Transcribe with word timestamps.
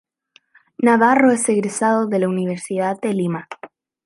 Navarro 0.79 1.29
es 1.31 1.47
egresado 1.47 2.07
de 2.07 2.17
la 2.17 2.27
Universidad 2.27 2.99
de 2.99 3.13
Lima 3.13 3.47